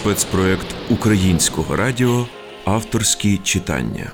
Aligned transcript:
спецпроект 0.00 0.66
українського 0.90 1.76
радіо 1.76 2.26
Авторські 2.64 3.38
читання. 3.38 4.12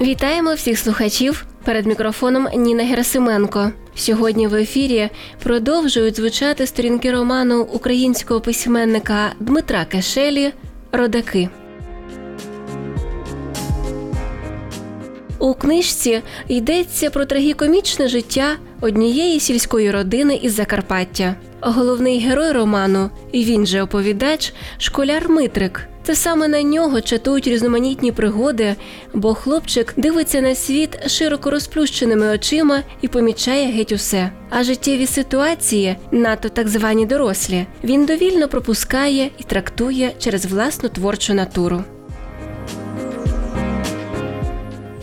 Вітаємо 0.00 0.54
всіх 0.54 0.78
слухачів 0.78 1.46
перед 1.64 1.86
мікрофоном 1.86 2.48
Ніна 2.56 2.84
Герасименко. 2.84 3.72
Сьогодні 3.94 4.46
в 4.46 4.54
ефірі 4.54 5.10
продовжують 5.42 6.16
звучати 6.16 6.66
сторінки 6.66 7.12
роману 7.12 7.62
українського 7.62 8.40
письменника 8.40 9.32
Дмитра 9.40 9.84
Кешелі 9.84 10.52
Родаки. 10.92 11.48
У 15.38 15.54
книжці 15.54 16.22
йдеться 16.48 17.10
про 17.10 17.24
трагікомічне 17.24 18.08
життя 18.08 18.56
однієї 18.84 19.40
сільської 19.40 19.90
родини 19.90 20.40
із 20.42 20.54
Закарпаття. 20.54 21.34
Головний 21.60 22.18
герой 22.20 22.52
роману, 22.52 23.10
і 23.32 23.44
він 23.44 23.66
же 23.66 23.82
оповідач, 23.82 24.52
школяр 24.78 25.28
Митрик. 25.28 25.88
Це 26.02 26.14
саме 26.14 26.48
на 26.48 26.62
нього 26.62 27.00
чатують 27.00 27.46
різноманітні 27.46 28.12
пригоди, 28.12 28.74
бо 29.14 29.34
хлопчик 29.34 29.94
дивиться 29.96 30.40
на 30.40 30.54
світ 30.54 31.10
широко 31.10 31.50
розплющеними 31.50 32.26
очима 32.26 32.82
і 33.00 33.08
помічає 33.08 33.72
геть 33.72 33.92
усе. 33.92 34.30
А 34.50 34.64
життєві 34.64 35.06
ситуації, 35.06 35.96
надто 36.10 36.48
так 36.48 36.68
звані 36.68 37.06
дорослі, 37.06 37.66
він 37.84 38.06
довільно 38.06 38.48
пропускає 38.48 39.30
і 39.38 39.42
трактує 39.42 40.12
через 40.18 40.46
власну 40.46 40.88
творчу 40.88 41.34
натуру. 41.34 41.84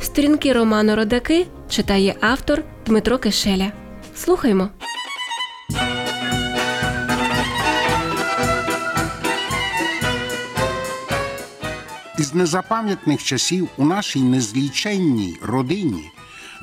Сторінки 0.02 0.54
роману 0.54 0.96
Родаки 0.96 1.46
читає 1.70 2.16
автор 2.20 2.64
Дмитро 2.86 3.18
Кишеля. 3.18 3.72
Слухаймо. 4.16 4.70
Із 12.20 12.34
незапам'ятних 12.34 13.24
часів 13.24 13.70
у 13.78 13.86
нашій 13.86 14.22
незліченній 14.22 15.38
родині 15.42 16.12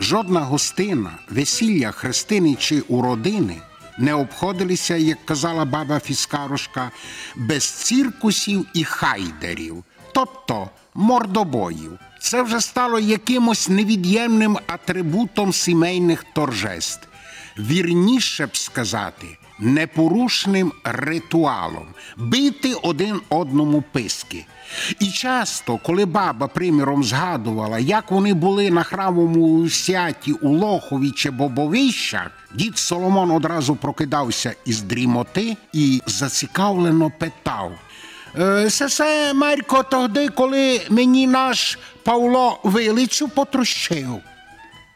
жодна 0.00 0.40
гостина, 0.40 1.10
весілля, 1.30 1.90
хрестини 1.90 2.54
чи 2.54 2.80
уродини 2.80 3.56
не 3.98 4.14
обходилися, 4.14 4.96
як 4.96 5.18
казала 5.24 5.64
баба 5.64 6.00
Фіскарушка, 6.00 6.90
без 7.36 7.64
циркусів 7.64 8.66
і 8.74 8.84
хайдерів, 8.84 9.84
тобто 10.12 10.70
мордобоїв. 10.94 11.98
Це 12.20 12.42
вже 12.42 12.60
стало 12.60 12.98
якимось 12.98 13.68
невід'ємним 13.68 14.58
атрибутом 14.66 15.52
сімейних 15.52 16.24
торжеств. 16.34 17.08
Вірніше 17.58 18.46
б 18.46 18.56
сказати, 18.56 19.26
непорушним 19.58 20.72
ритуалом 20.84 21.86
бити 22.16 22.74
один 22.74 23.20
одному 23.28 23.84
писки. 23.92 24.46
І 25.00 25.06
часто, 25.06 25.78
коли 25.78 26.04
баба 26.04 26.46
приміром 26.46 27.04
згадувала, 27.04 27.78
як 27.78 28.10
вони 28.10 28.34
були 28.34 28.70
на 28.70 28.82
храмовому 28.82 29.68
святі 29.68 30.32
у 30.32 30.48
Лохові 30.48 31.10
чи 31.10 31.30
Бобовищах, 31.30 32.30
дід 32.54 32.78
Соломон 32.78 33.30
одразу 33.30 33.76
прокидався 33.76 34.54
із 34.64 34.82
дрімоти 34.82 35.56
і 35.72 36.02
зацікавлено 36.06 37.12
питав. 37.18 37.72
«Е, 38.36 38.70
Сесе, 38.70 39.34
Марко, 39.34 39.82
тоді, 39.82 40.28
коли 40.28 40.80
мені 40.90 41.26
наш 41.26 41.78
Павло 42.02 42.60
вилицю 42.62 43.28
потрощив. 43.28 44.20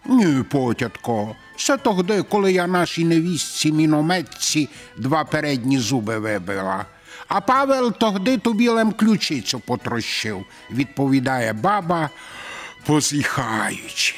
Ні, 0.07 0.43
потятко, 0.51 1.37
це 1.57 1.77
тоді, 1.77 2.25
коли 2.29 2.53
я 2.53 2.67
нашій 2.67 3.05
невістці 3.05 3.73
мінометці 3.73 4.69
два 4.99 5.25
передні 5.25 5.79
зуби 5.79 6.19
вибила. 6.19 6.85
А 7.29 7.41
Павел 7.41 7.93
тоді 7.93 8.39
тобі 8.39 8.69
лем 8.69 8.93
ключицю 8.93 9.61
потрощив, 9.61 10.45
відповідає 10.71 11.53
баба, 11.53 12.11
позіхаючи. 12.87 14.15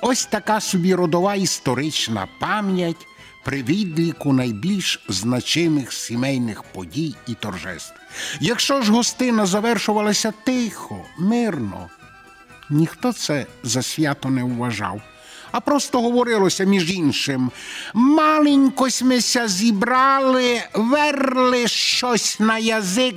Ось 0.00 0.26
така 0.26 0.60
собі 0.60 0.94
родова 0.94 1.34
історична 1.34 2.28
пам'ять 2.40 3.06
при 3.44 3.62
відліку 3.62 4.32
найбільш 4.32 5.00
значимих 5.08 5.92
сімейних 5.92 6.62
подій 6.62 7.14
і 7.26 7.34
торжеств. 7.34 7.94
Якщо 8.40 8.82
ж 8.82 8.92
гостина 8.92 9.46
завершувалася 9.46 10.32
тихо, 10.44 11.04
мирно, 11.18 11.88
ніхто 12.70 13.12
це 13.12 13.46
за 13.62 13.82
свято 13.82 14.30
не 14.30 14.44
вважав. 14.44 15.00
А 15.52 15.60
просто 15.60 16.00
говорилося 16.00 16.64
між 16.64 16.90
іншим. 16.90 17.50
Маленькось 17.94 19.02
мися 19.02 19.48
зібрали, 19.48 20.62
верли 20.74 21.68
щось 21.68 22.40
на 22.40 22.58
язик, 22.58 23.14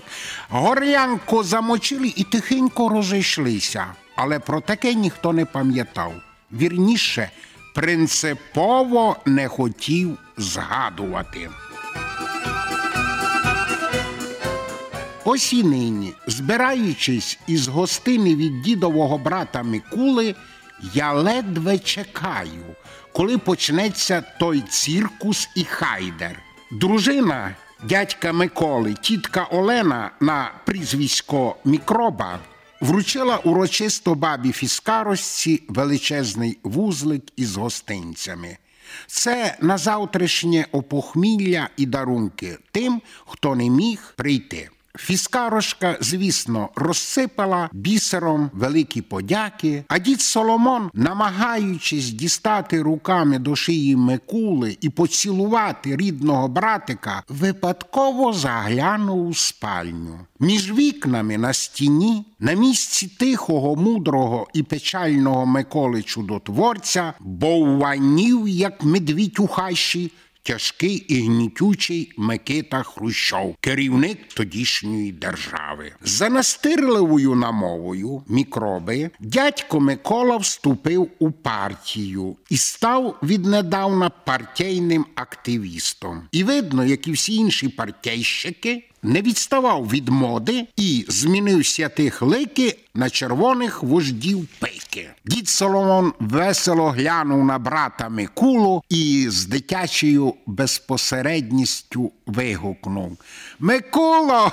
горлянку 0.50 1.44
замочили 1.44 2.14
і 2.16 2.24
тихенько 2.24 2.90
розійшлися. 2.90 3.86
Але 4.16 4.40
про 4.40 4.62
таке 4.62 4.94
ніхто 4.94 5.34
не 5.34 5.46
пам'ятав. 5.46 6.14
Вірніше, 6.52 7.30
принципово 7.76 9.16
не 9.26 9.48
хотів 9.48 10.18
згадувати. 10.38 11.50
Ось 15.26 15.54
і 15.54 15.64
нині, 15.64 16.14
збираючись 16.28 17.40
із 17.48 17.68
гостини 17.68 18.36
від 18.36 18.62
дідового 18.62 19.18
брата 19.18 19.64
Микули, 19.64 20.36
я 20.94 21.14
ледве 21.14 21.80
чекаю, 21.80 22.66
коли 23.14 23.38
почнеться 23.38 24.24
той 24.40 24.62
циркус 24.70 25.50
і 25.56 25.64
хайдер. 25.64 26.40
Дружина 26.72 27.56
дядька 27.84 28.34
Миколи, 28.34 28.94
тітка 28.94 29.44
Олена 29.44 30.12
на 30.20 30.52
прізвисько 30.66 31.56
Мікроба, 31.66 32.40
вручила 32.82 33.38
урочисто 33.38 34.16
бабі 34.16 34.52
Фіскаросці 34.52 35.64
величезний 35.68 36.58
вузлик 36.64 37.24
із 37.36 37.56
гостинцями. 37.56 38.58
Це 39.08 39.58
на 39.62 39.78
завтрашнє 39.78 40.66
опохмілля 40.72 41.70
і 41.78 41.86
дарунки 41.86 42.58
тим, 42.72 43.02
хто 43.26 43.56
не 43.56 43.70
міг 43.70 44.14
прийти. 44.16 44.70
Фіскарошка, 45.00 45.98
звісно, 46.02 46.70
розсипала 46.76 47.70
бісером 47.74 48.50
великі 48.54 49.02
подяки, 49.02 49.84
а 49.88 50.00
дід 50.00 50.22
Соломон, 50.22 50.90
намагаючись 50.94 52.10
дістати 52.10 52.82
руками 52.82 53.40
до 53.40 53.56
шиї 53.56 53.96
Микули 53.96 54.78
і 54.82 54.90
поцілувати 54.90 55.96
рідного 55.96 56.48
братика, 56.48 57.24
випадково 57.30 58.34
заглянув 58.34 59.28
у 59.28 59.34
спальню. 59.34 60.20
Між 60.40 60.74
вікнами 60.74 61.38
на 61.38 61.54
стіні, 61.54 62.26
на 62.40 62.54
місці 62.54 63.08
тихого, 63.08 63.76
мудрого 63.76 64.48
і 64.54 64.64
печального 64.64 65.46
Миколи 65.46 66.04
чудотворця, 66.04 67.14
бовванів, 67.20 68.48
як 68.48 68.84
медвідь 68.84 69.40
у 69.40 69.48
хащі, 69.48 70.12
тяжкий 70.46 70.96
і 70.96 71.22
гнітючий 71.22 72.12
Микита 72.18 72.84
Хрущов, 72.84 73.56
керівник 73.60 74.18
тодішньої 74.34 75.12
держави. 75.12 75.92
За 76.02 76.30
настирливою 76.30 77.36
намовою 77.36 78.24
мікроби 78.28 79.10
дядько 79.20 79.80
Микола 79.80 80.38
вступив 80.38 81.10
у 81.20 81.32
партію 81.32 82.36
і 82.50 82.58
став 82.58 83.16
віднедавна 83.24 84.10
партійним 84.10 85.06
активістом. 85.16 86.28
І 86.32 86.44
видно, 86.44 86.86
як 86.86 87.08
і 87.08 87.12
всі 87.12 87.36
інші 87.36 87.70
партійщики. 87.70 88.84
Не 89.08 89.22
відставав 89.22 89.90
від 89.90 90.10
моди 90.10 90.68
і 90.78 91.06
змінив 91.08 91.66
святих 91.66 92.22
лики 92.22 92.78
на 92.94 93.10
червоних 93.10 93.84
вождів 93.84 94.48
пики. 94.60 95.10
Дід 95.26 95.50
Соломон 95.50 96.14
весело 96.20 96.90
глянув 96.90 97.46
на 97.46 97.60
брата 97.60 98.10
Микулу 98.10 98.84
і 98.90 99.26
з 99.30 99.46
дитячою 99.46 100.34
безпосередністю 100.46 102.12
вигукнув: 102.26 103.18
Микуло, 103.60 104.52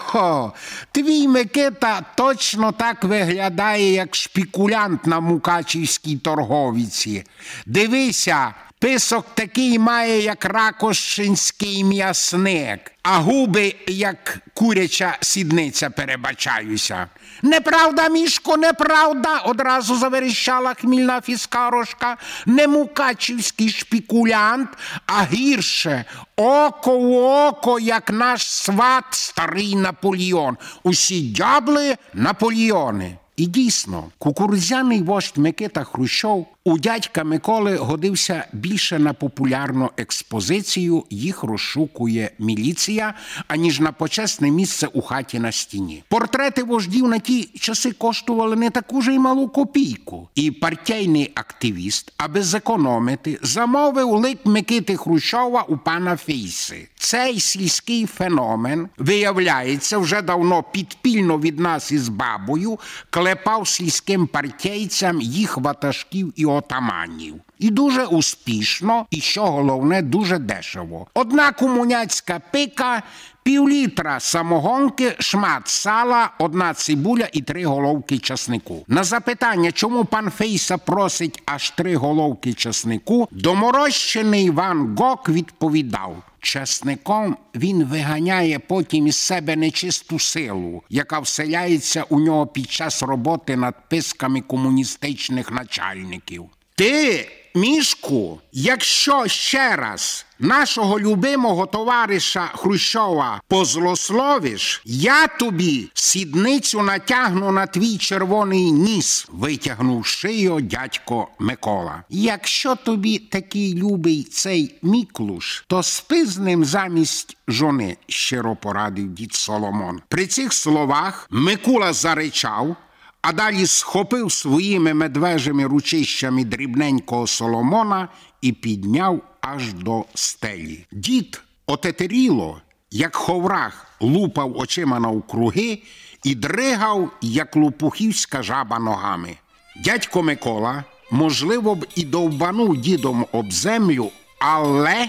твій 0.92 1.28
Микита 1.28 2.04
точно 2.16 2.72
так 2.72 3.04
виглядає, 3.04 3.92
як 3.92 4.14
шпікулянт 4.16 5.06
на 5.06 5.20
мукачівській 5.20 6.16
торговіці. 6.16 7.24
Дивися, 7.66 8.54
писок 8.82 9.26
такий 9.34 9.78
має, 9.78 10.22
як 10.22 10.44
ракошинський 10.44 11.84
м'ясник, 11.84 12.92
а 13.02 13.18
губи, 13.18 13.74
як 13.86 14.38
куряча 14.54 15.18
сідниця, 15.20 15.90
перебачаюся. 15.90 17.06
Неправда, 17.42 18.08
мішко, 18.08 18.56
неправда, 18.56 19.38
одразу 19.38 19.96
заверещала 19.96 20.74
хмільна 20.74 21.20
фіскарошка. 21.20 22.16
Не 22.46 22.66
мукачівський 22.66 23.68
шпікулянт, 23.68 24.68
а 25.06 25.24
гірше 25.24 26.04
око 26.36 26.98
в 26.98 27.12
око, 27.16 27.78
як 27.80 28.10
наш 28.10 28.50
сват 28.50 29.04
старий 29.10 29.76
Наполеон. 29.76 30.56
Усі 30.82 31.22
дябли 31.22 31.96
Наполеони. 32.14 33.16
І 33.36 33.46
дійсно, 33.46 34.04
кукурудзяний 34.18 35.02
вождь 35.02 35.38
Микита 35.38 35.84
Хрущов 35.84 36.46
у 36.64 36.78
дядька 36.78 37.24
Миколи 37.24 37.76
годився 37.76 38.44
більше 38.52 38.98
на 38.98 39.12
популярну 39.12 39.90
експозицію, 39.96 41.04
їх 41.10 41.42
розшукує 41.42 42.30
міліція, 42.38 43.14
аніж 43.48 43.80
на 43.80 43.92
почесне 43.92 44.50
місце 44.50 44.86
у 44.86 45.02
хаті 45.02 45.38
на 45.38 45.52
стіні. 45.52 46.04
Портрети 46.08 46.62
вождів 46.62 47.08
на 47.08 47.18
ті 47.18 47.42
часи 47.44 47.92
коштували 47.92 48.56
не 48.56 48.70
таку 48.70 49.02
ж 49.02 49.12
й 49.12 49.18
малу 49.18 49.48
копійку. 49.48 50.28
І 50.34 50.50
партійний 50.50 51.32
активіст, 51.34 52.12
аби 52.16 52.42
зекономити, 52.42 53.38
замовив 53.42 54.08
лик 54.08 54.38
Микити 54.44 54.96
Хрущова 54.96 55.62
у 55.62 55.76
пана 55.76 56.16
Фейси. 56.16 56.88
Цей 56.96 57.40
сільський 57.40 58.06
феномен, 58.06 58.88
виявляється, 58.98 59.98
вже 59.98 60.22
давно 60.22 60.62
підпільно 60.62 61.38
від 61.38 61.60
нас 61.60 61.92
із 61.92 62.08
бабою 62.08 62.78
клепав 63.10 63.68
сільським 63.68 64.26
партійцям 64.26 65.20
їх 65.20 65.58
ватажків 65.58 66.32
і 66.36 66.46
отаманів. 66.54 67.34
І 67.58 67.70
дуже 67.70 68.04
успішно, 68.04 69.06
і 69.10 69.20
що 69.20 69.46
головне, 69.46 70.02
дуже 70.02 70.38
дешево. 70.38 71.06
Одна 71.14 71.52
комуняцька 71.52 72.40
пика, 72.50 73.02
півлітра 73.42 74.20
самогонки, 74.20 75.16
шмат 75.18 75.68
сала, 75.68 76.30
одна 76.38 76.74
цибуля 76.74 77.28
і 77.32 77.42
три 77.42 77.64
головки 77.64 78.18
часнику. 78.18 78.84
На 78.88 79.04
запитання, 79.04 79.72
чому 79.72 80.04
пан 80.04 80.30
Фейса 80.30 80.78
просить 80.78 81.42
аж 81.46 81.70
три 81.70 81.96
головки 81.96 82.52
часнику, 82.52 83.28
доморощений 83.30 84.50
Ван 84.50 84.96
Гок 84.96 85.28
відповідав. 85.28 86.16
Часником 86.42 87.36
він 87.54 87.84
виганяє 87.84 88.58
потім 88.58 89.06
із 89.06 89.16
себе 89.16 89.56
нечисту 89.56 90.18
силу, 90.18 90.82
яка 90.90 91.18
вселяється 91.18 92.02
у 92.08 92.20
нього 92.20 92.46
під 92.46 92.70
час 92.70 93.02
роботи 93.02 93.56
над 93.56 93.88
писками 93.88 94.40
комуністичних 94.40 95.50
начальників. 95.50 96.44
Ти, 96.74 97.28
мішку, 97.54 98.40
якщо 98.52 99.26
ще 99.26 99.76
раз 99.76 100.26
нашого 100.38 101.00
любимого 101.00 101.66
товариша 101.66 102.50
Хрущова 102.54 103.40
позлословиш, 103.48 104.82
я 104.84 105.26
тобі 105.26 105.88
сідницю 105.94 106.82
натягну 106.82 107.52
на 107.52 107.66
твій 107.66 107.98
червоний 107.98 108.72
ніс, 108.72 109.26
витягнув 109.32 110.06
шию 110.06 110.60
дядько 110.60 111.28
Микола. 111.38 112.02
Якщо 112.08 112.76
тобі 112.76 113.18
такий 113.18 113.74
любий 113.74 114.22
цей 114.22 114.74
Міклуш, 114.82 115.64
то 115.66 115.82
спи 115.82 116.26
з 116.26 116.38
ним 116.38 116.64
замість 116.64 117.36
жони, 117.48 117.96
щиро 118.08 118.56
порадив 118.56 119.08
дід 119.08 119.34
Соломон. 119.34 120.00
При 120.08 120.26
цих 120.26 120.52
словах 120.52 121.28
Микула 121.30 121.92
заричав 121.92 122.76
а 123.22 123.32
далі 123.32 123.66
схопив 123.66 124.32
своїми 124.32 124.94
медвежими 124.94 125.64
ручищами 125.66 126.44
дрібненького 126.44 127.26
Соломона 127.26 128.08
і 128.40 128.52
підняв 128.52 129.20
аж 129.40 129.72
до 129.72 130.04
стелі. 130.14 130.86
Дід 130.92 131.42
отетеріло, 131.66 132.60
як 132.90 133.16
ховрах, 133.16 133.86
лупав 134.00 134.56
очима 134.56 135.00
навкруги 135.00 135.78
і 136.24 136.34
дригав, 136.34 137.10
як 137.20 137.56
лопухівська 137.56 138.42
жаба 138.42 138.78
ногами. 138.78 139.36
Дядько 139.84 140.22
Микола, 140.22 140.84
можливо 141.10 141.74
б 141.74 141.86
і 141.94 142.04
довбанув 142.04 142.76
дідом 142.76 143.26
об 143.32 143.52
землю, 143.52 144.10
але. 144.38 145.08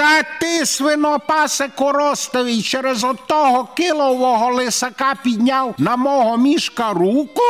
Та 0.00 0.22
ти, 0.22 0.66
свинопасе 0.66 1.68
коростовий, 1.68 2.62
через 2.62 3.04
отого 3.04 3.68
килового 3.76 4.54
лисака 4.54 5.14
підняв 5.24 5.74
на 5.78 5.96
мого 5.96 6.36
мішка 6.36 6.92
руку. 6.92 7.42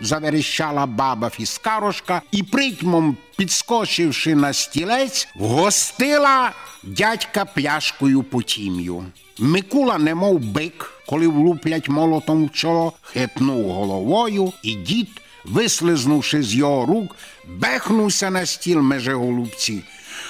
заверещала 0.00 0.86
баба 0.86 1.30
Фіскарошка 1.30 2.22
і 2.30 2.42
притьмом, 2.42 3.16
підскочивши 3.36 4.34
на 4.34 4.52
стілець, 4.52 5.28
вгостила 5.34 6.52
дядька 6.82 7.44
пляшкою 7.44 8.22
потім'ю. 8.22 9.04
Микула, 9.38 9.98
немов 9.98 10.38
бик, 10.38 10.92
коли 11.06 11.28
влуплять 11.28 11.88
молотом 11.88 12.46
в 12.46 12.52
чоло, 12.52 12.92
хитнув 13.02 13.72
головою, 13.72 14.52
і 14.62 14.74
дід, 14.74 15.08
вислизнувши 15.44 16.42
з 16.42 16.54
його 16.54 16.86
рук, 16.86 17.16
бехнувся 17.48 18.30
на 18.30 18.46
стіл 18.46 18.80
меже 18.80 19.14
голубці. 19.14 19.82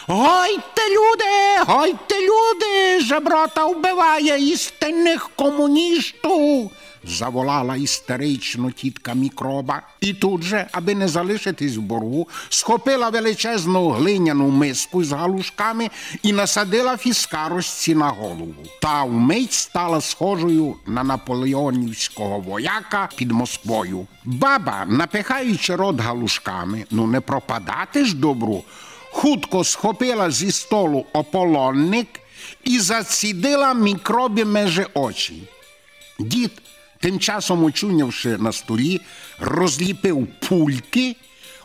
Гойте, 0.09 0.83
люди, 0.91 1.65
гойте, 1.67 2.15
люди, 2.21 3.01
жеброта 3.01 3.67
вбиває 3.67 4.53
істинних 4.53 5.31
комуністів. 5.37 6.71
Заволала 7.05 7.77
істерично 7.77 8.71
тітка 8.71 9.15
мікроба, 9.15 9.83
і 10.01 10.15
тут 10.15 10.43
же, 10.43 10.67
аби 10.73 10.95
не 10.95 11.09
залишитись 11.09 11.77
в 11.77 11.81
боргу, 11.81 12.29
схопила 12.49 13.09
величезну 13.09 13.89
глиняну 13.89 14.49
миску 14.49 15.05
з 15.05 15.13
галушками 15.13 15.91
і 16.23 16.33
насадила 16.33 16.97
фіскаросці 16.97 17.95
на 17.95 18.09
голову. 18.09 18.55
Та 18.83 19.05
вмить 19.05 19.53
стала 19.53 20.01
схожою 20.01 20.77
на 20.87 21.05
наполеонівського 21.05 22.41
вояка 22.41 23.09
під 23.17 23.33
Москвою. 23.33 24.07
Баба, 24.25 24.85
напихаючи 24.89 25.77
рот 25.77 26.01
галушками, 26.01 26.85
ну 26.91 27.07
не 27.07 27.21
пропадати 27.21 28.05
ж 28.05 28.17
добру, 28.17 28.65
хутко 29.17 29.65
схопила 29.65 30.31
зі 30.31 30.53
столу 30.53 31.07
ополонник 31.13 32.07
і 32.65 32.79
зацідила 32.79 33.75
мікробі 33.75 34.45
межи 34.45 34.87
очі. 34.95 35.43
Дід, 36.19 36.51
тим 37.01 37.19
часом 37.19 37.65
очунявши 37.65 38.37
на 38.39 38.53
столі, 38.53 39.01
розліпив 39.39 40.29
пульки, 40.49 41.17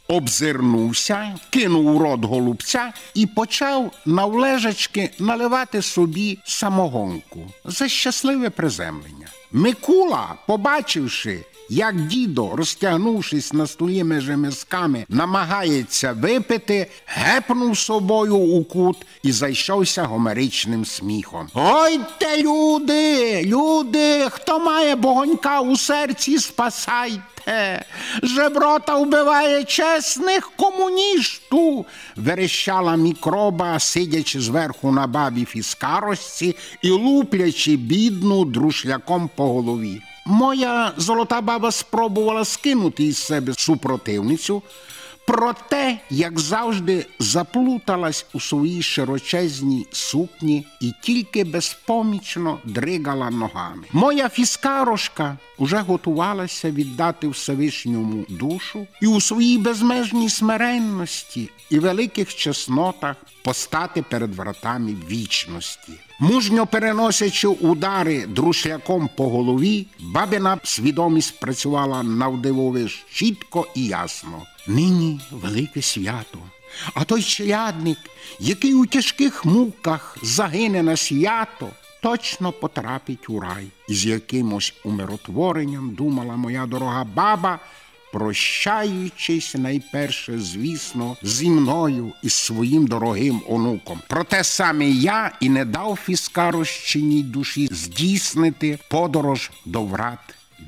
обзирнувся, 0.08 1.40
кинув 1.50 1.96
у 1.96 2.00
рот 2.00 2.26
голубця 2.26 2.94
і 3.14 3.26
почав 3.26 3.92
навлежачки 4.06 5.10
наливати 5.20 5.82
собі 5.82 6.40
самогонку 6.46 7.52
за 7.66 7.88
щасливе 7.88 8.50
приземлення. 8.50 9.28
Микула, 9.52 10.36
побачивши, 10.48 11.46
як 11.72 12.08
дідо, 12.08 12.56
розтягнувшись 12.56 13.54
на 13.54 13.68
столі 13.68 14.04
межи 14.04 14.38
мисками, 14.38 15.06
намагається 15.10 16.14
випити, 16.14 16.88
гепнув 17.06 17.78
собою 17.78 18.38
у 18.38 18.64
кут 18.64 18.98
і 19.24 19.32
зайшовся 19.32 20.04
гомеричним 20.04 20.86
сміхом. 20.86 21.48
Ой 21.54 22.00
те, 22.18 22.42
люди, 22.42 23.42
люди, 23.46 24.30
хто 24.30 24.60
має 24.60 24.96
богонька 24.96 25.62
у 25.62 25.78
серці, 25.78 26.38
спасайте. 26.40 27.86
Жеброта 28.24 28.98
вбиває 28.98 29.64
чесних 29.64 30.52
комуністів, 30.56 31.86
верещала 32.16 32.96
мікроба, 32.96 33.80
сидячи 33.80 34.42
зверху 34.42 34.92
на 34.92 35.08
бабі 35.08 35.46
фіскаросці 35.46 36.56
і 36.82 36.90
луплячи 36.90 37.76
бідну 37.76 38.46
друшляком 38.46 39.30
по 39.36 39.48
голові. 39.48 40.02
Моя 40.26 40.94
золота 40.98 41.42
баба 41.42 41.72
спробувала 41.72 42.46
скинути 42.46 43.04
із 43.04 43.18
себе 43.18 43.54
супротивницю, 43.58 44.62
проте, 45.28 46.00
як 46.10 46.40
завжди, 46.40 47.06
заплуталась 47.20 48.26
у 48.34 48.40
своїй 48.40 48.82
широчезній 48.82 49.88
сукні 49.92 50.66
і 50.82 50.92
тільки 51.04 51.44
безпомічно 51.44 52.60
дригала 52.64 53.30
ногами. 53.30 53.84
Моя 53.92 54.30
фіскарошка 54.30 55.38
уже 55.58 55.78
готувалася 55.78 56.72
віддати 56.72 57.28
Всевишньому 57.28 58.26
душу 58.30 58.88
і 59.02 59.08
у 59.08 59.22
своїй 59.22 59.58
безмежній 59.58 60.30
смиренності 60.30 61.50
і 61.70 61.80
великих 61.80 62.36
чеснотах 62.36 63.16
постати 63.44 64.04
перед 64.10 64.36
вратами 64.36 64.96
вічності. 65.10 65.92
Мужньо 66.20 66.68
переносячи 66.68 67.48
удари 67.48 68.26
друшляком 68.26 69.10
по 69.16 69.30
голові, 69.30 69.88
бабина 70.00 70.58
свідомість 70.64 71.40
працювала 71.40 72.04
навдивовиж 72.04 73.06
чітко 73.12 73.68
і 73.76 73.86
ясно. 73.86 74.42
Нині 74.68 75.20
велике 75.32 75.82
свято. 75.82 76.40
А 76.94 77.04
той 77.04 77.24
челядник, 77.24 77.98
який 78.40 78.74
у 78.74 78.86
тяжких 78.86 79.46
муках 79.46 80.18
загине 80.22 80.84
на 80.84 80.98
свято, 80.98 81.70
точно 82.02 82.52
потрапить 82.52 83.30
у 83.30 83.40
рай. 83.40 83.68
І 83.90 83.94
з 83.94 84.06
якимось 84.06 84.74
умиротворенням 84.84 85.96
думала 85.96 86.36
моя 86.36 86.66
дорога 86.66 87.04
баба, 87.04 87.60
прощаючись 88.12 89.56
найперше, 89.56 90.40
звісно, 90.40 91.18
зі 91.22 91.50
мною 91.50 92.12
і 92.24 92.30
своїм 92.30 92.88
дорогим 92.88 93.42
онуком. 93.48 94.02
Проте 94.08 94.44
саме 94.44 94.90
я 94.90 95.32
і 95.40 95.50
не 95.50 95.66
дав 95.66 96.00
фіскарощиній 96.04 97.24
душі 97.24 97.68
здійснити 97.72 98.80
подорож 98.90 99.52
до 99.66 99.82
врат 99.84 100.20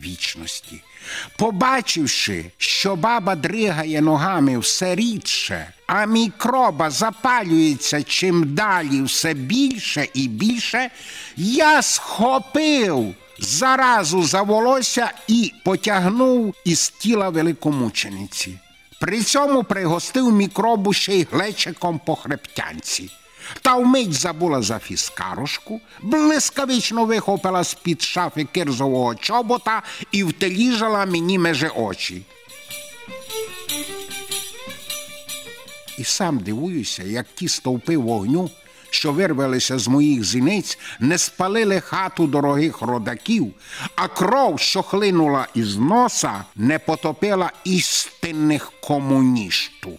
вічності. 0.04 0.82
Побачивши, 1.38 2.46
що 2.58 2.96
баба 2.96 3.36
дригає 3.36 4.02
ногами 4.02 4.58
все 4.58 4.96
рідше, 4.96 5.74
а 5.88 6.06
мікроба 6.06 6.90
запалюється 6.90 8.04
чим 8.04 8.56
далі 8.56 9.02
все 9.02 9.34
більше 9.34 10.08
і 10.14 10.28
більше, 10.28 10.90
я 11.38 11.82
схопив 11.82 13.16
заразу 13.40 14.24
за 14.24 14.42
волосся 14.42 15.12
і 15.28 15.54
потягнув 15.66 16.56
із 16.66 16.90
тіла 16.90 17.30
великомучениці. 17.30 18.60
При 19.00 19.22
цьому 19.22 19.64
пригостив 19.64 20.34
мікробу 20.34 20.94
ще 20.94 21.16
й 21.16 21.28
глечиком 21.32 22.02
по 22.06 22.16
хребтянці. 22.16 23.10
Та 23.62 23.76
вмить 23.76 24.14
забула 24.14 24.62
за 24.62 24.80
фіскарушку, 24.80 25.82
блискавично 26.02 27.06
вихопила 27.06 27.64
з-під 27.64 28.02
шафи 28.02 28.44
кирзового 28.44 29.16
чобота 29.16 29.82
і 30.12 30.24
втеліжала 30.24 31.06
мені 31.06 31.40
меже 31.40 31.70
очі. 31.70 32.22
І 35.98 36.04
сам 36.04 36.40
дивуюся, 36.40 37.04
як 37.04 37.26
ті 37.36 37.48
стовпи 37.48 37.98
вогню, 37.98 38.50
що 38.90 39.12
вирвалися 39.12 39.80
з 39.80 39.88
моїх 39.88 40.24
зіниць, 40.24 40.78
не 41.00 41.18
спалили 41.18 41.80
хату 41.80 42.28
дорогих 42.28 42.82
родаків, 42.82 43.54
а 43.96 44.08
кров, 44.08 44.60
що 44.60 44.84
хлинула 44.84 45.48
із 45.54 45.78
носа, 45.78 46.44
не 46.56 46.80
потопила 46.80 47.52
істинних 47.64 48.72
комунішту. 48.82 49.92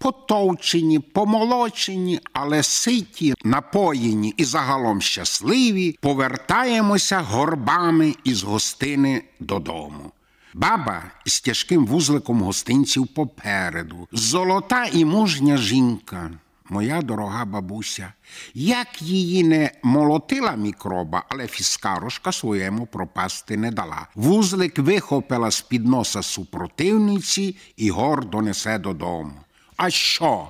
Потовчені, 0.00 0.98
помолочені, 0.98 2.20
але 2.32 2.62
ситі, 2.62 3.34
напоєні 3.44 4.34
і 4.36 4.44
загалом 4.44 5.00
щасливі, 5.00 5.98
повертаємося 6.00 7.20
горбами 7.20 8.14
із 8.24 8.42
гостини 8.42 9.22
додому. 9.40 10.12
Баба 10.54 11.02
з 11.26 11.40
тяжким 11.40 11.86
вузликом 11.86 12.42
гостинців 12.42 13.06
попереду, 13.06 14.08
золота 14.12 14.84
і 14.84 15.04
мужня 15.04 15.56
жінка, 15.56 16.30
моя 16.68 17.02
дорога 17.02 17.44
бабуся. 17.44 18.12
Як 18.54 19.02
її 19.02 19.44
не 19.44 19.70
молотила 19.82 20.52
мікроба, 20.52 21.24
але 21.28 21.46
фіскарушка 21.46 22.32
своєму 22.32 22.86
пропасти 22.86 23.56
не 23.56 23.70
дала. 23.70 24.06
Вузлик 24.14 24.78
вихопила 24.78 25.50
з 25.50 25.60
під 25.60 25.86
носа 25.86 26.22
супротивниці 26.22 27.56
і 27.76 27.90
гордо 27.90 28.42
несе 28.42 28.78
додому. 28.78 29.32
А 29.80 29.90
що? 29.90 30.48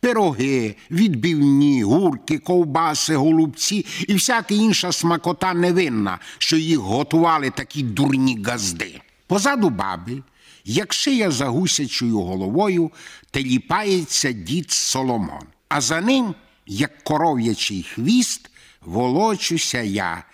Пироги, 0.00 0.76
відбивні, 0.90 1.82
гурки, 1.82 2.38
ковбаси, 2.38 3.16
голубці 3.16 3.86
і 4.08 4.14
всяка 4.14 4.54
інша 4.54 4.92
смакота 4.92 5.54
невинна, 5.54 6.18
що 6.38 6.56
їх 6.56 6.78
готували 6.78 7.50
такі 7.50 7.82
дурні 7.82 8.42
газди. 8.44 9.00
Позаду 9.26 9.70
баби, 9.70 10.22
як 10.64 10.92
шия 10.92 11.30
за 11.30 11.46
гусячою 11.46 12.20
головою, 12.20 12.90
теліпається 13.30 14.32
дід 14.32 14.70
Соломон, 14.70 15.46
а 15.68 15.80
за 15.80 16.00
ним, 16.00 16.34
як 16.66 17.04
коров'ячий 17.04 17.82
хвіст, 17.82 18.50
волочуся 18.80 19.82
я, 19.82 20.24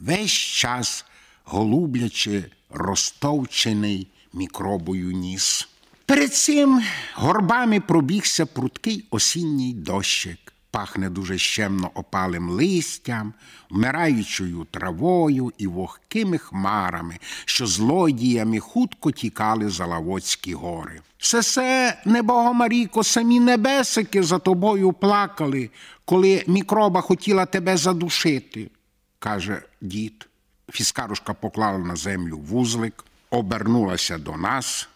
весь 0.00 0.30
час 0.30 1.04
голублячи 1.44 2.44
розтовчений 2.70 4.08
мікробою 4.32 5.12
ніс. 5.12 5.68
Перед 6.06 6.34
цим 6.34 6.82
горбами 7.14 7.80
пробігся 7.80 8.46
пруткий 8.46 9.06
осінній 9.10 9.74
дощик. 9.74 10.38
Пахне 10.70 11.10
дуже 11.10 11.38
щемно 11.38 11.90
опалим 11.94 12.50
листям, 12.50 13.34
вмираючою 13.70 14.66
травою 14.70 15.52
і 15.58 15.66
вогкими 15.66 16.38
хмарами, 16.38 17.18
що 17.44 17.66
злодіями 17.66 18.58
хутко 18.58 19.10
тікали 19.10 19.70
за 19.70 19.86
Лавоцькі 19.86 20.54
гори. 20.54 21.00
Сесе, 21.18 22.02
небого 22.04 22.54
Маріко, 22.54 23.04
самі 23.04 23.40
небесики 23.40 24.22
за 24.22 24.38
тобою 24.38 24.92
плакали, 24.92 25.70
коли 26.04 26.44
мікроба 26.46 27.00
хотіла 27.00 27.46
тебе 27.46 27.76
задушити, 27.76 28.70
каже 29.18 29.62
дід. 29.80 30.28
Фіскарушка 30.70 31.34
поклала 31.34 31.78
на 31.78 31.96
землю 31.96 32.38
вузлик, 32.38 33.04
обернулася 33.30 34.18
до 34.18 34.36
нас 34.36 34.88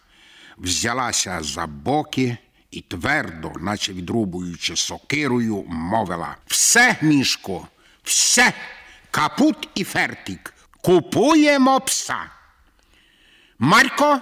взялася 0.57 1.39
за 1.41 1.65
боки 1.67 2.37
і 2.71 2.81
твердо, 2.81 3.51
наче 3.59 3.93
відрубуючи 3.93 4.75
сокирою, 4.75 5.63
мовила: 5.67 6.35
Все, 6.47 6.95
мішко, 7.01 7.67
все, 8.03 8.53
капут 9.11 9.69
і 9.75 9.83
фертик, 9.83 10.53
купуємо 10.81 11.79
пса. 11.79 12.19
Марко, 13.59 14.19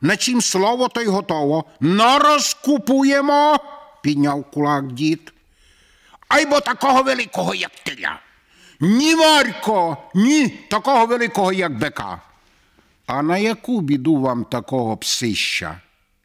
на 0.00 0.16
чим 0.16 0.40
слово, 0.40 0.88
то 0.88 1.02
й 1.02 1.06
готово. 1.06 1.64
Но 1.80 2.18
розкупуємо, 2.18 3.60
підняв 4.02 4.50
кулак 4.50 4.92
дід. 4.92 5.32
Ай 6.28 6.46
бо 6.46 6.60
такого 6.60 7.02
великого, 7.02 7.54
як 7.54 7.70
теля. 7.70 8.20
Ні, 8.80 9.16
Марко, 9.16 9.96
ні, 10.14 10.48
такого 10.48 11.06
великого, 11.06 11.52
як 11.52 11.78
бека. 11.78 12.20
А 13.12 13.22
на 13.22 13.38
яку 13.38 13.80
біду 13.80 14.16
вам 14.16 14.44
такого 14.44 14.96
псища? 14.96 15.80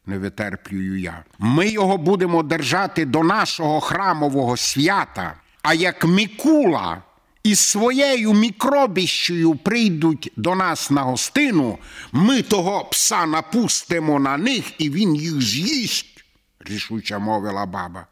не 0.06 0.18
витерплюю 0.18 1.00
я. 1.00 1.24
Ми 1.38 1.68
його 1.68 1.96
будемо 1.98 2.42
держати 2.42 3.04
до 3.04 3.22
нашого 3.22 3.80
храмового 3.80 4.56
свята, 4.56 5.34
а 5.62 5.74
як 5.74 6.04
Мікула 6.04 7.02
із 7.42 7.60
своєю 7.60 8.32
мікробіщою 8.32 9.54
прийдуть 9.54 10.32
до 10.36 10.54
нас 10.54 10.90
на 10.90 11.02
гостину, 11.02 11.78
ми 12.12 12.42
того 12.42 12.84
пса 12.84 13.26
напустимо 13.26 14.18
на 14.18 14.36
них, 14.36 14.80
і 14.80 14.90
він 14.90 15.16
їх 15.16 15.42
з'їсть, 15.42 16.24
рішуче 16.60 17.18
мовила 17.18 17.66
баба. 17.66 18.06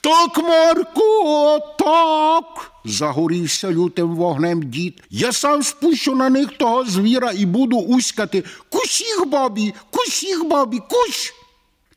Так, 0.00 0.38
Марко, 0.38 1.58
так. 1.78 2.72
загорівся 2.84 3.70
лютим 3.70 4.16
вогнем 4.16 4.62
дід. 4.62 5.02
Я 5.10 5.32
сам 5.32 5.62
спущу 5.62 6.14
на 6.14 6.28
них 6.28 6.58
того 6.58 6.84
звіра 6.84 7.32
і 7.34 7.46
буду 7.46 7.78
уськати 7.78 8.44
Кусь 8.70 9.00
їх, 9.00 9.26
бабі, 9.28 9.74
кусь 9.90 10.22
їх, 10.22 10.44
бабі, 10.44 10.78
кусь. 10.78 11.34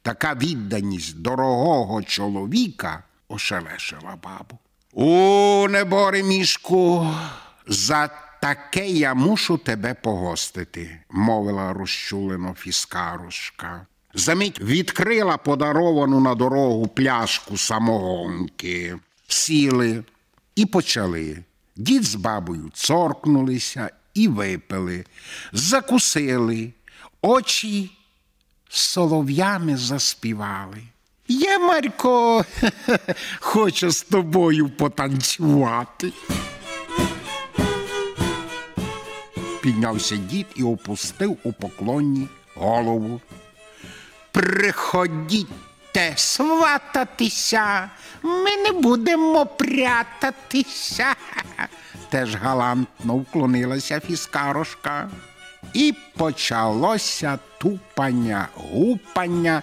Така 0.02 0.34
відданість 0.34 1.22
дорогого 1.22 2.04
чоловіка 2.04 3.04
ошелешила 3.30 4.18
бабу. 4.24 4.60
О, 4.94 5.68
неборе 5.70 6.24
мішку, 6.24 7.08
за 7.68 8.10
таке 8.42 8.88
я 8.88 9.14
мушу 9.14 9.58
тебе 9.58 9.94
погостити, 9.94 11.00
мовила 11.10 11.74
розчулено 11.74 12.54
фіскарушка. 12.54 13.86
Замить 14.14 14.60
відкрила 14.62 15.38
подаровану 15.38 16.20
на 16.20 16.36
дорогу 16.36 16.88
пляшку 16.88 17.58
самогонки, 17.58 18.98
сіли 19.28 20.04
і 20.56 20.66
почали. 20.66 21.44
Дід 21.76 22.04
з 22.04 22.16
бабою 22.16 22.70
цоркнулися 22.74 23.90
і 24.14 24.28
випили, 24.28 25.06
закусили, 25.54 26.74
очі 27.22 27.92
солов'ями 28.70 29.78
заспівали. 29.78 30.82
Я, 31.28 31.60
Марко, 31.60 32.46
хочу 33.40 33.92
з 33.92 34.02
тобою 34.02 34.70
потанцювати. 34.70 36.12
Піднявся 39.62 40.16
дід 40.16 40.46
і 40.56 40.64
опустив 40.64 41.38
у 41.44 41.54
поклонні 41.54 42.28
голову. 42.56 43.22
Приходіть 44.32 45.48
свататися, 46.16 47.90
ми 48.24 48.58
не 48.58 48.72
будемо 48.72 49.46
прятатися. 49.46 51.16
Теж 52.10 52.36
галантно 52.36 53.16
вклонилася 53.16 54.00
фіскарошка. 54.00 55.10
І 55.74 55.94
почалося 56.18 57.40
тупання, 57.58 58.48
гупання 58.56 59.62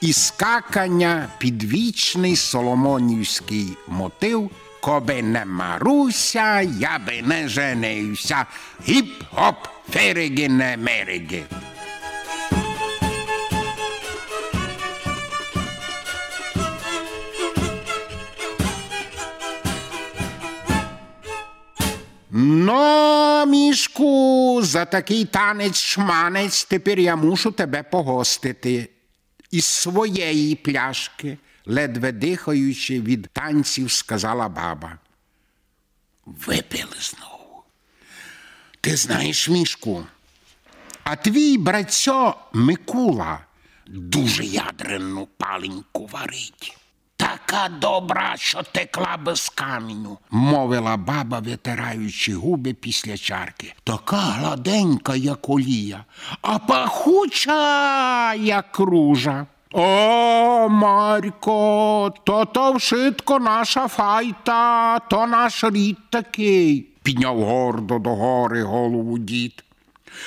і 0.00 0.12
скакання 0.12 1.28
під 1.38 1.64
вічний 1.64 2.36
соломонівський 2.36 3.76
мотив. 3.88 4.50
Коби 4.80 5.22
не 5.22 5.44
Маруся, 5.44 6.60
я 6.60 7.00
би 7.06 7.22
не 7.22 7.48
женився. 7.48 8.46
Гіп-гоп, 8.88 9.54
фериги 9.90 10.48
не 10.48 10.76
мериги. 10.76 11.44
Но, 22.70 23.46
мішку, 23.46 24.60
за 24.62 24.84
такий 24.84 25.24
танець 25.24 25.80
шманець 25.80 26.64
тепер 26.64 26.98
я 26.98 27.16
мушу 27.16 27.50
тебе 27.50 27.82
погостити. 27.82 28.90
Із 29.50 29.64
своєї 29.64 30.54
пляшки, 30.54 31.38
ледве 31.66 32.12
дихаючи 32.12 33.00
від 33.00 33.28
танців, 33.32 33.90
сказала 33.90 34.48
баба. 34.48 34.98
Випили 36.26 36.96
знову. 37.00 37.62
Ти 38.80 38.96
знаєш, 38.96 39.48
мішку, 39.48 40.06
а 41.04 41.16
твій 41.16 41.58
братцьо 41.58 42.34
Микула 42.52 43.40
дуже 43.86 44.44
ядрену 44.44 45.28
паленьку 45.38 46.06
варить. 46.06 46.79
Така 47.30 47.68
добра, 47.68 48.34
що 48.36 48.62
текла 48.72 49.18
без 49.24 49.48
каменю, 49.48 50.18
мовила 50.30 50.96
баба, 50.96 51.38
витираючи 51.38 52.34
губи 52.34 52.74
після 52.74 53.16
чарки. 53.18 53.74
Така 53.84 54.16
гладенька, 54.16 55.16
як 55.16 55.48
олія, 55.48 56.04
а 56.42 56.58
пахуча, 56.58 58.34
як 58.34 58.78
ружа. 58.78 59.46
О, 59.72 60.68
Марько, 60.68 62.14
то 62.24 62.44
то 62.44 62.72
вшитко 62.72 63.38
наша 63.38 63.88
файта, 63.88 64.98
то 64.98 65.26
наш 65.26 65.64
рід 65.64 65.98
такий, 66.10 66.88
підняв 67.02 67.42
гордо 67.42 67.98
до 67.98 68.10
гори 68.10 68.62
голову 68.62 69.18
дід. 69.18 69.64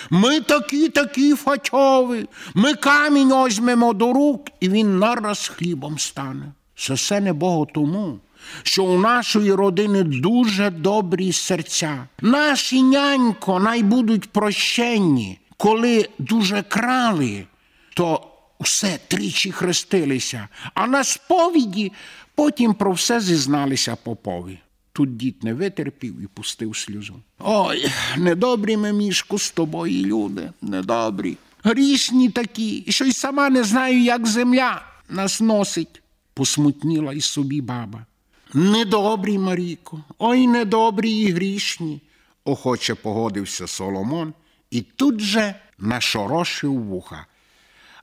Ми 0.10 0.41
такі, 0.41 0.89
такі 0.89 1.36
фатьові, 1.36 2.25
ми 2.53 2.74
камінь 2.74 3.31
озьмемо 3.31 3.93
до 3.93 4.13
рук, 4.13 4.48
і 4.60 4.69
він 4.69 5.00
нараз 5.00 5.48
хлібом 5.48 6.00
стане. 6.00 6.51
Це 6.75 6.93
все 6.93 7.19
не 7.19 7.33
Богу 7.33 7.67
тому, 7.73 8.19
що 8.63 8.83
у 8.83 8.99
нашої 8.99 9.53
родини 9.53 10.03
дуже 10.03 10.69
добрі 10.69 11.31
серця. 11.31 12.07
Наші 12.21 12.83
нянько 12.83 13.59
най 13.59 13.83
будуть 13.83 14.29
прощенні, 14.29 15.39
коли 15.57 16.09
дуже 16.19 16.61
крали, 16.61 17.45
то 17.93 18.27
все 18.59 18.99
тричі 19.07 19.51
хрестилися, 19.51 20.47
а 20.73 20.87
на 20.87 21.03
сповіді 21.03 21.91
потім 22.35 22.73
про 22.73 22.91
все 22.91 23.19
зізналися 23.19 23.95
попові. 23.95 24.59
Тут 24.93 25.17
дід 25.17 25.43
не 25.43 25.53
витерпів 25.53 26.21
і 26.21 26.27
пустив 26.27 26.77
сльозу. 26.77 27.15
Ой, 27.39 27.91
недобрі 28.17 28.77
ми 28.77 28.93
мішку 28.93 29.39
з 29.39 29.51
тобою, 29.51 30.05
люди, 30.05 30.51
недобрі. 30.61 31.37
Грішні 31.63 32.29
такі, 32.29 32.85
що 32.89 33.05
й 33.05 33.11
сама 33.11 33.49
не 33.49 33.63
знаю, 33.63 34.01
як 34.01 34.27
земля 34.27 34.81
нас 35.09 35.41
носить, 35.41 36.01
посмутніла 36.33 37.13
й 37.13 37.21
собі 37.21 37.61
баба. 37.61 38.05
Недобрі, 38.53 39.37
Маріко, 39.37 40.03
ой, 40.17 40.47
недобрі 40.47 41.11
і 41.11 41.31
грішні, 41.31 42.01
охоче 42.45 42.95
погодився 42.95 43.67
Соломон 43.67 44.33
і 44.71 44.81
тут 44.81 45.19
же 45.19 45.55
нашорошив 45.77 46.73
вуха. 46.73 47.25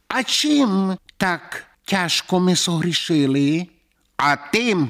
А 0.09 0.23
чим 0.23 0.97
так 1.17 1.67
тяжко 1.85 2.41
ми 2.41 2.57
согрішили? 2.57 3.67
А 4.17 4.37
тим, 4.37 4.89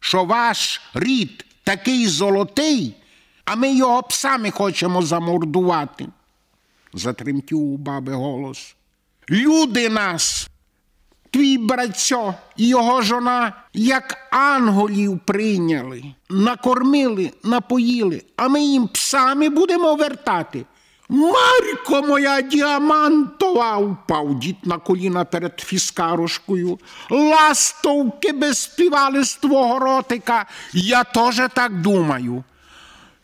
що 0.00 0.24
ваш 0.24 0.80
рід 0.94 1.46
такий 1.64 2.06
золотий, 2.06 2.94
а 3.44 3.56
ми 3.56 3.74
його 3.74 4.02
псами 4.02 4.50
хочемо 4.50 5.02
замордувати. 5.02 6.08
Затремтів 6.94 7.58
у 7.60 7.76
баби 7.76 8.14
голос. 8.14 8.76
Люди 9.30 9.88
нас, 9.88 10.48
твій 11.30 11.58
братцьо 11.58 12.34
і 12.56 12.68
його 12.68 13.02
жона, 13.02 13.52
як 13.74 14.16
анголів 14.30 15.20
прийняли, 15.24 16.02
накормили, 16.30 17.30
напоїли, 17.44 18.22
а 18.36 18.48
ми 18.48 18.62
їм 18.62 18.88
псами 18.88 19.48
будемо 19.48 19.94
вертати. 19.94 20.64
Марко 21.08 22.02
моя 22.08 22.40
діамантова, 22.40 23.76
упав 23.76 24.38
дід 24.38 24.56
на 24.64 24.78
коліна 24.78 25.24
перед 25.24 25.60
фіскарушкою. 25.60 26.78
Ластовки 27.10 28.32
би 28.32 28.54
співали 28.54 29.24
з 29.24 29.36
твого 29.36 29.78
ротика. 29.78 30.46
Я 30.72 31.04
теж 31.04 31.40
так 31.54 31.80
думаю. 31.80 32.44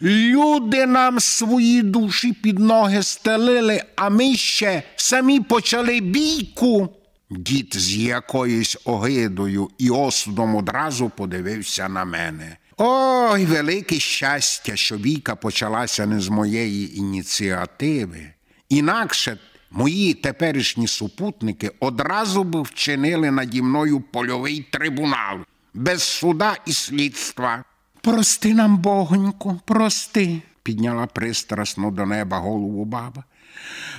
Люди 0.03 0.87
нам 0.87 1.21
свої 1.21 1.83
душі 1.83 2.33
під 2.33 2.59
ноги 2.59 3.03
стелили, 3.03 3.83
а 3.97 4.09
ми 4.09 4.37
ще 4.37 4.83
самі 4.97 5.41
почали 5.41 6.01
бійку. 6.01 6.89
Дід 7.31 7.75
з 7.77 7.97
якоюсь 7.97 8.79
огидою 8.85 9.71
і 9.79 9.91
осудом 9.91 10.57
одразу 10.57 11.09
подивився 11.09 11.89
на 11.89 12.05
мене. 12.05 12.57
Ой, 12.77 13.45
велике 13.45 13.99
щастя, 13.99 14.77
що 14.77 14.97
бійка 14.97 15.37
почалася 15.37 16.07
не 16.07 16.21
з 16.21 16.29
моєї 16.29 16.99
ініціативи. 16.99 18.31
Інакше 18.69 19.39
мої 19.71 20.15
теперішні 20.15 20.87
супутники 20.87 21.71
одразу 21.81 22.45
б 22.45 22.63
вчинили 22.63 23.31
наді 23.31 23.63
мною 23.63 24.01
польовий 24.01 24.67
трибунал 24.71 25.39
без 25.75 26.03
суда 26.03 26.57
і 26.67 26.73
слідства. 26.73 27.65
Прости 28.01 28.55
нам, 28.55 28.79
богоньку, 28.79 29.61
прости, 29.65 30.43
підняла 30.63 31.07
пристрасно 31.07 31.91
до 31.91 32.07
неба 32.07 32.39
голову 32.39 32.85
баба. 32.85 33.25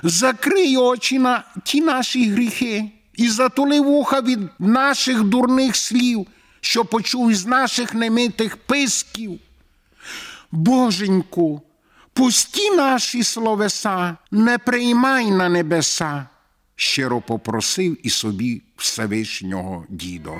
Закрий 0.03 0.77
очі 0.77 1.19
на 1.19 1.43
ті 1.63 1.81
наші 1.81 2.29
гріхи 2.29 2.91
і 3.17 3.29
затули 3.29 3.79
вуха 3.79 4.21
від 4.21 4.39
наших 4.59 5.23
дурних 5.23 5.75
слів, 5.75 6.27
що 6.61 6.85
почув 6.85 7.31
із 7.31 7.45
наших 7.45 7.93
немитих 7.93 8.57
писків. 8.57 9.39
Боженьку, 10.51 11.61
пусті 12.13 12.71
наші 12.71 13.23
словеса, 13.23 14.17
не 14.31 14.57
приймай 14.57 15.31
на 15.31 15.49
небеса, 15.49 16.27
щиро 16.75 17.21
попросив 17.21 17.97
і 18.03 18.09
собі 18.09 18.61
Всевишнього 18.77 19.85
дідо. 19.89 20.33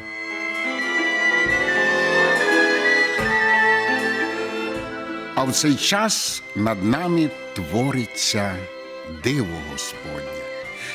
А 5.36 5.44
в 5.44 5.52
цей 5.52 5.76
час 5.76 6.44
над 6.56 6.84
нами 6.84 7.30
твориться 7.56 8.56
диво 9.24 9.58
Господнє. 9.72 10.45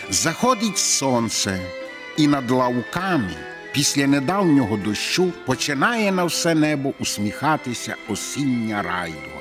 Заходить 0.09 0.79
сонце, 0.79 1.61
і 2.17 2.27
над 2.27 2.51
лавками 2.51 3.35
після 3.73 4.07
недавнього 4.07 4.77
дощу 4.77 5.33
починає 5.47 6.13
на 6.13 6.25
все 6.25 6.55
небо 6.55 6.93
усміхатися 6.99 7.97
осіння 8.09 8.83
райдуга. 8.83 9.41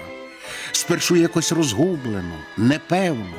Спершу 0.71 1.15
якось 1.15 1.51
розгублено, 1.51 2.35
непевно, 2.57 3.35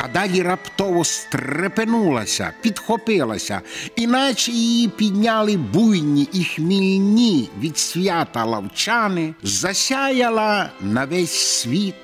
а 0.00 0.08
далі 0.08 0.42
раптово 0.42 1.04
стрепенулася, 1.04 2.52
підхопилася, 2.60 3.60
іначе 3.96 4.52
її 4.52 4.88
підняли 4.88 5.56
буйні 5.56 6.28
і 6.32 6.44
хмільні 6.44 7.50
від 7.60 7.78
свята 7.78 8.44
лавчани, 8.44 9.34
засяяла 9.42 10.70
на 10.80 11.04
весь 11.04 11.60
світ, 11.60 11.94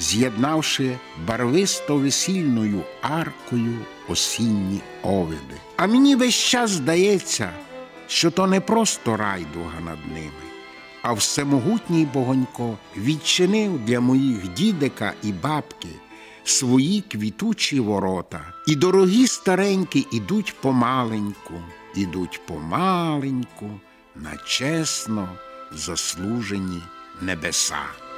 з'єднавши 0.00 0.98
барвисто-весільною 1.26 2.82
аркою 3.02 3.78
осінні 4.08 4.80
овиди. 5.02 5.56
А 5.76 5.86
мені 5.86 6.16
весь 6.16 6.34
час 6.34 6.70
здається, 6.70 7.50
що 8.06 8.30
то 8.30 8.46
не 8.46 8.60
просто 8.60 9.16
райдуга 9.16 9.80
над 9.80 9.98
ними, 10.14 10.46
а 11.02 11.12
всемогутній 11.12 12.08
Богонько 12.14 12.78
відчинив 12.96 13.84
для 13.84 14.00
моїх 14.00 14.48
дідика 14.48 15.12
і 15.22 15.32
бабки 15.32 15.88
свої 16.44 17.00
квітучі 17.00 17.80
ворота. 17.80 18.40
І 18.66 18.76
дорогі 18.76 19.26
старенькі 19.26 20.06
ідуть 20.12 20.54
помаленьку, 20.60 21.54
ідуть 21.94 22.40
помаленьку 22.46 23.70
на 24.16 24.36
чесно 24.46 25.28
заслужені 25.72 26.82
небеса. 27.20 28.09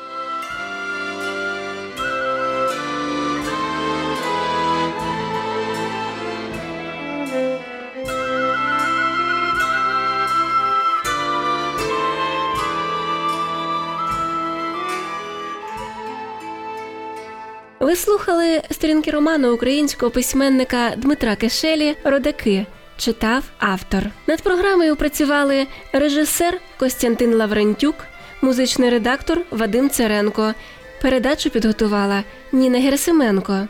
Слухали 18.25 18.63
сторінки 18.71 19.11
роману 19.11 19.55
українського 19.55 20.11
письменника 20.11 20.93
Дмитра 20.97 21.37
Кишелі 21.37 21.97
Родаки. 22.05 22.67
Читав 22.97 23.45
автор. 23.59 24.05
Над 24.27 24.43
програмою 24.43 24.97
працювали 24.97 25.67
режисер 25.93 26.61
Костянтин 26.79 27.35
Лаврентюк, 27.35 27.95
музичний 28.43 28.91
редактор 28.91 29.41
Вадим 29.51 29.91
Церенко. 29.91 30.55
Передачу 31.01 31.51
підготувала 31.51 32.23
Ніна 32.53 32.79
Герасименко. 32.79 33.69